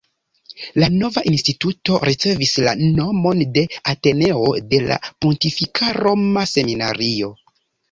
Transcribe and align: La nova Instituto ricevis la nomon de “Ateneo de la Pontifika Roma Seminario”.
La 0.83 0.87
nova 0.93 1.21
Instituto 1.31 1.99
ricevis 2.09 2.53
la 2.69 2.73
nomon 2.79 3.45
de 3.59 3.65
“Ateneo 3.95 4.49
de 4.73 4.81
la 4.89 4.99
Pontifika 5.27 5.95
Roma 6.01 6.49
Seminario”. 6.57 7.33